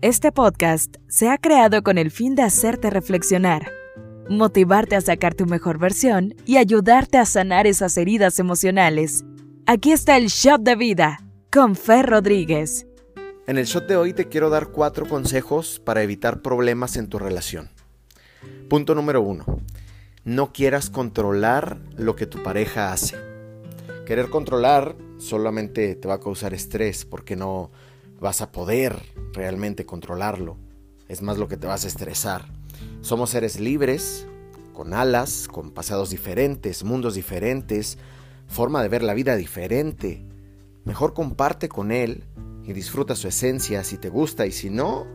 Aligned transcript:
Este 0.00 0.30
podcast 0.30 0.94
se 1.08 1.28
ha 1.28 1.38
creado 1.38 1.82
con 1.82 1.98
el 1.98 2.12
fin 2.12 2.36
de 2.36 2.42
hacerte 2.42 2.88
reflexionar, 2.88 3.72
motivarte 4.28 4.94
a 4.94 5.00
sacar 5.00 5.34
tu 5.34 5.44
mejor 5.44 5.80
versión 5.80 6.36
y 6.46 6.56
ayudarte 6.56 7.18
a 7.18 7.24
sanar 7.24 7.66
esas 7.66 7.96
heridas 7.96 8.38
emocionales. 8.38 9.24
Aquí 9.66 9.90
está 9.90 10.16
el 10.16 10.28
Shot 10.28 10.62
de 10.62 10.76
Vida 10.76 11.18
con 11.50 11.74
Fer 11.74 12.06
Rodríguez. 12.06 12.86
En 13.48 13.58
el 13.58 13.64
shot 13.64 13.88
de 13.88 13.96
hoy 13.96 14.12
te 14.12 14.28
quiero 14.28 14.50
dar 14.50 14.68
cuatro 14.68 15.04
consejos 15.08 15.82
para 15.84 16.04
evitar 16.04 16.42
problemas 16.42 16.96
en 16.96 17.08
tu 17.08 17.18
relación. 17.18 17.68
Punto 18.68 18.94
número 18.94 19.20
uno. 19.20 19.46
No 20.22 20.52
quieras 20.52 20.90
controlar 20.90 21.76
lo 21.96 22.14
que 22.14 22.26
tu 22.26 22.40
pareja 22.44 22.92
hace. 22.92 23.16
Querer 24.06 24.30
controlar 24.30 24.94
solamente 25.16 25.96
te 25.96 26.06
va 26.06 26.14
a 26.14 26.20
causar 26.20 26.54
estrés 26.54 27.04
porque 27.04 27.34
no 27.34 27.72
vas 28.20 28.40
a 28.40 28.52
poder 28.52 29.00
realmente 29.32 29.86
controlarlo. 29.86 30.56
Es 31.08 31.22
más 31.22 31.38
lo 31.38 31.48
que 31.48 31.56
te 31.56 31.66
vas 31.66 31.84
a 31.84 31.88
estresar. 31.88 32.46
Somos 33.00 33.30
seres 33.30 33.60
libres, 33.60 34.26
con 34.72 34.94
alas, 34.94 35.48
con 35.48 35.70
pasados 35.70 36.10
diferentes, 36.10 36.84
mundos 36.84 37.14
diferentes, 37.14 37.98
forma 38.46 38.82
de 38.82 38.88
ver 38.88 39.02
la 39.02 39.14
vida 39.14 39.36
diferente. 39.36 40.24
Mejor 40.84 41.14
comparte 41.14 41.68
con 41.68 41.90
él 41.90 42.24
y 42.64 42.72
disfruta 42.72 43.16
su 43.16 43.28
esencia 43.28 43.84
si 43.84 43.96
te 43.98 44.08
gusta 44.08 44.46
y 44.46 44.52
si 44.52 44.70
no, 44.70 45.06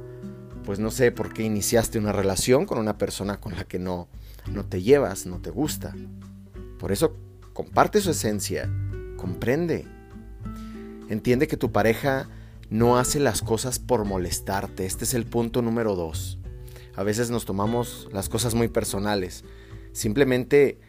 pues 0.63 0.79
no 0.79 0.91
sé 0.91 1.11
por 1.11 1.33
qué 1.33 1.43
iniciaste 1.43 1.99
una 1.99 2.11
relación 2.11 2.65
con 2.65 2.77
una 2.79 2.97
persona 2.97 3.39
con 3.39 3.55
la 3.55 3.65
que 3.65 3.79
no, 3.79 4.07
no 4.51 4.65
te 4.65 4.81
llevas, 4.81 5.25
no 5.25 5.39
te 5.39 5.49
gusta. 5.49 5.95
Por 6.79 6.91
eso 6.91 7.15
comparte 7.53 8.01
su 8.01 8.11
esencia, 8.11 8.69
comprende. 9.17 9.85
Entiende 11.09 11.47
que 11.47 11.57
tu 11.57 11.71
pareja 11.71 12.27
no 12.73 12.97
hace 12.97 13.19
las 13.19 13.43
cosas 13.43 13.77
por 13.77 14.03
molestarte. 14.03 14.87
Este 14.87 15.03
es 15.03 15.13
el 15.13 15.27
punto 15.27 15.61
número 15.61 15.95
dos. 15.95 16.39
A 16.95 17.03
veces 17.03 17.29
nos 17.29 17.45
tomamos 17.45 18.09
las 18.11 18.29
cosas 18.29 18.55
muy 18.55 18.67
personales. 18.67 19.45
Simplemente 19.91 20.79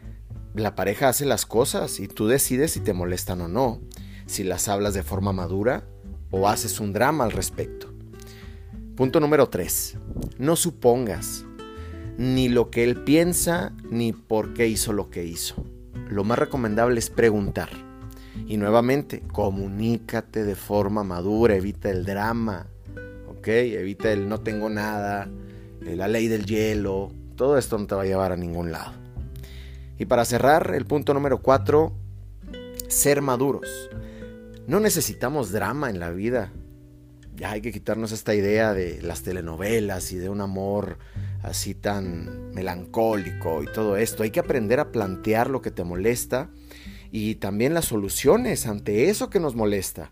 la 0.55 0.77
pareja 0.77 1.11
hace 1.11 1.27
las 1.27 1.45
cosas 1.45 2.01
y 2.01 2.09
tú 2.09 2.27
decides 2.27 2.71
si 2.71 2.81
te 2.81 2.95
molestan 2.95 3.43
o 3.43 3.49
no, 3.49 3.83
si 4.25 4.45
las 4.45 4.69
hablas 4.69 4.95
de 4.95 5.03
forma 5.03 5.35
madura 5.35 5.87
o 6.31 6.49
haces 6.49 6.81
un 6.81 6.95
drama 6.95 7.25
al 7.25 7.33
respecto. 7.33 7.93
Punto 8.97 9.21
número 9.21 9.51
tres. 9.51 9.99
No 10.39 10.57
supongas 10.57 11.45
ni 12.17 12.49
lo 12.49 12.71
que 12.71 12.83
él 12.83 13.05
piensa 13.05 13.75
ni 13.91 14.15
por 14.15 14.55
qué 14.55 14.69
hizo 14.69 14.95
lo 14.95 15.11
que 15.11 15.27
hizo. 15.27 15.63
Lo 16.09 16.25
más 16.25 16.39
recomendable 16.39 16.99
es 16.99 17.11
preguntar. 17.11 17.69
Y 18.47 18.57
nuevamente, 18.57 19.23
comunícate 19.33 20.45
de 20.45 20.55
forma 20.55 21.05
madura, 21.05 21.55
evita 21.55 21.91
el 21.91 22.05
drama, 22.05 22.67
¿ok? 23.29 23.49
Evita 23.49 24.13
el 24.13 24.29
no 24.29 24.41
tengo 24.41 24.69
nada, 24.69 25.29
eh, 25.87 25.97
la 25.97 26.09
ley 26.09 26.29
del 26.29 26.45
hielo, 26.45 27.13
todo 27.37 27.59
esto 27.59 27.79
no 27.79 27.87
te 27.87 27.95
va 27.95 28.03
a 28.03 28.07
llevar 28.07 28.33
a 28.33 28.37
ningún 28.37 28.73
lado. 28.73 28.93
Y 29.99 30.07
para 30.07 30.25
cerrar, 30.25 30.75
el 30.75 30.87
punto 30.87 31.15
número 31.15 31.41
cuatro, 31.41 31.93
ser 32.89 33.23
maduros. 33.23 33.91
No 34.67 34.81
necesitamos 34.81 35.53
drama 35.53 35.91
en 35.91 36.01
la 36.01 36.11
vida. 36.11 36.53
Ya 37.37 37.51
hay 37.51 37.61
que 37.61 37.73
quitarnos 37.73 38.13
esta 38.13 38.35
idea 38.35 38.73
de 38.75 39.03
las 39.03 39.23
telenovelas 39.23 40.13
y 40.13 40.17
de 40.17 40.29
un 40.29 40.41
amor 40.41 40.99
así 41.43 41.75
tan 41.75 42.53
melancólico 42.53 43.63
y 43.63 43.67
todo 43.67 43.97
esto. 43.97 44.23
Hay 44.23 44.31
que 44.31 44.41
aprender 44.41 44.81
a 44.81 44.91
plantear 44.91 45.51
lo 45.51 45.61
que 45.61 45.71
te 45.71 45.85
molesta 45.85 46.49
y 47.17 47.37
también 47.37 47.75
las 47.75 47.85
soluciones 47.85 48.67
ante 48.67 49.09
eso 49.09 49.31
que 49.31 49.39
nos 49.39 49.55
molesta. 49.55 50.11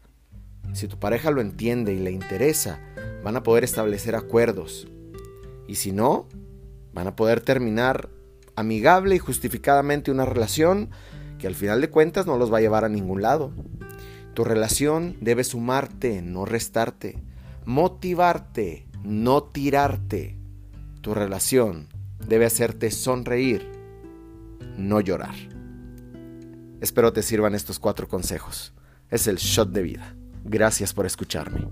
Si 0.73 0.87
tu 0.87 1.01
pareja 1.01 1.33
lo 1.33 1.41
entiende 1.41 1.93
y 1.93 1.99
le 1.99 2.13
interesa, 2.13 2.79
van 3.25 3.37
a 3.37 3.43
poder 3.43 3.65
establecer 3.65 4.15
acuerdos. 4.15 4.87
Y 5.67 5.75
si 5.75 5.91
no, 5.91 6.29
van 6.93 7.09
a 7.09 7.17
poder 7.17 7.41
terminar 7.41 8.09
amigable 8.55 9.17
y 9.17 9.19
justificadamente 9.19 10.13
una 10.13 10.27
relación 10.27 10.91
que 11.41 11.49
al 11.49 11.57
final 11.57 11.81
de 11.81 11.91
cuentas 11.91 12.29
no 12.29 12.39
los 12.39 12.53
va 12.53 12.59
a 12.59 12.61
llevar 12.61 12.85
a 12.85 12.89
ningún 12.89 13.21
lado. 13.21 13.53
Tu 14.35 14.45
relación 14.45 15.17
debe 15.21 15.43
sumarte, 15.43 16.23
no 16.23 16.45
restarte, 16.45 17.21
motivarte, 17.65 18.87
no 19.03 19.43
tirarte. 19.43 20.39
Tu 21.01 21.15
relación 21.15 21.89
debe 22.25 22.47
hacerte 22.47 22.93
sonreír, 22.93 23.69
no 24.79 25.01
llorar. 25.01 25.35
Espero 26.83 27.13
te 27.13 27.23
sirvan 27.23 27.55
estos 27.55 27.79
cuatro 27.79 28.09
consejos. 28.09 28.73
Es 29.09 29.29
el 29.29 29.37
shot 29.37 29.71
de 29.71 29.83
vida. 29.83 30.17
Gracias 30.43 30.93
por 30.93 31.07
escucharme. 31.07 31.69